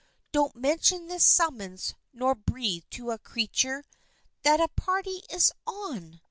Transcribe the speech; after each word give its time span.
Don't 0.31 0.55
mention 0.55 1.05
this 1.09 1.23
summons 1.23 1.93
nor 2.11 2.33
breathe 2.33 2.85
to 2.89 3.11
a 3.11 3.19
creature 3.19 3.83
That 4.41 4.59
a 4.59 4.67
party 4.69 5.21
is 5.29 5.51
on 5.67 6.19